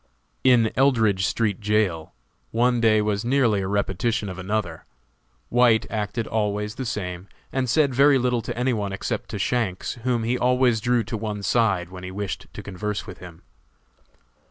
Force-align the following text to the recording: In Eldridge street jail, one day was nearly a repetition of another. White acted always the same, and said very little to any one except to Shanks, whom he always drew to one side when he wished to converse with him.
In 0.43 0.71
Eldridge 0.75 1.27
street 1.27 1.59
jail, 1.59 2.15
one 2.49 2.81
day 2.81 3.03
was 3.03 3.23
nearly 3.23 3.61
a 3.61 3.67
repetition 3.67 4.29
of 4.29 4.39
another. 4.39 4.85
White 5.49 5.85
acted 5.91 6.25
always 6.25 6.73
the 6.73 6.87
same, 6.87 7.27
and 7.53 7.69
said 7.69 7.93
very 7.93 8.17
little 8.17 8.41
to 8.41 8.57
any 8.57 8.73
one 8.73 8.93
except 8.93 9.29
to 9.29 9.37
Shanks, 9.37 9.99
whom 10.01 10.23
he 10.23 10.39
always 10.39 10.81
drew 10.81 11.03
to 11.03 11.15
one 11.15 11.43
side 11.43 11.89
when 11.89 12.03
he 12.03 12.09
wished 12.09 12.47
to 12.51 12.63
converse 12.63 13.05
with 13.05 13.19
him. 13.19 13.43